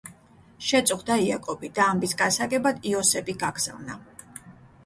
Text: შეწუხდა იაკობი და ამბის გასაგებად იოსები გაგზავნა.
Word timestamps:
შეწუხდა 0.67 1.17
იაკობი 1.25 1.69
და 1.79 1.85
ამბის 1.91 2.17
გასაგებად 2.23 2.81
იოსები 2.93 3.37
გაგზავნა. 3.45 4.01